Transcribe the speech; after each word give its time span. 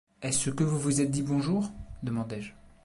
Est-ce 0.23 0.49
que 0.49 0.63
vous 0.63 0.79
vous 0.79 0.99
êtes 1.01 1.11
dit 1.11 1.21
bonjour? 1.21 1.71
demandai-je. 2.01 2.53